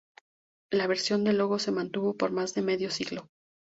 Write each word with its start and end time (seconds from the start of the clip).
La 0.71 0.87
versión 0.87 1.23
del 1.23 1.37
logo 1.37 1.59
se 1.59 1.69
mantuvo 1.71 2.17
por 2.17 2.31
más 2.31 2.55
de 2.55 2.63
medio 2.63 2.89
siglo. 2.89 3.29